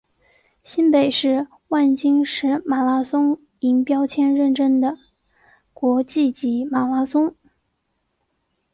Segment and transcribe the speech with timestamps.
[0.63, 4.97] 新北市万金石马拉松银标签认证的
[5.75, 7.35] 国际级马拉松。